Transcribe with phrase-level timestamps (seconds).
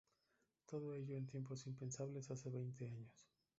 [0.65, 3.29] Todo ello en tiempos impensables hace veinte años.